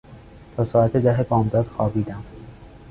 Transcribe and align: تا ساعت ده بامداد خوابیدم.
تا 0.57 0.63
ساعت 0.65 0.97
ده 0.97 1.23
بامداد 1.29 1.65
خوابیدم. 1.67 2.23